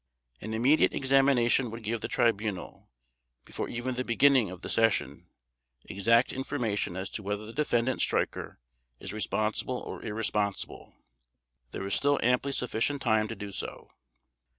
An 0.41 0.55
immediate 0.55 0.93
examination 0.93 1.69
would 1.69 1.83
give 1.83 2.01
the 2.01 2.07
Tribunal, 2.07 2.89
before 3.45 3.69
even 3.69 3.93
the 3.93 4.03
beginning 4.03 4.49
of 4.49 4.61
the 4.63 4.67
session, 4.67 5.27
exact 5.85 6.33
information 6.33 6.95
as 6.97 7.07
to 7.11 7.21
whether 7.21 7.45
the 7.45 7.53
Defendant 7.53 8.01
Streicher 8.01 8.57
is 8.99 9.13
responsible 9.13 9.77
or 9.77 10.01
irresponsible. 10.03 10.95
There 11.69 11.85
is 11.85 11.93
still 11.93 12.19
amply 12.23 12.51
sufficient 12.51 13.03
time 13.03 13.27
to 13.27 13.35
do 13.35 13.51
so. 13.51 13.91